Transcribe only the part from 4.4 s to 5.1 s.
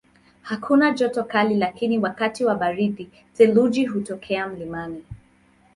mlimani.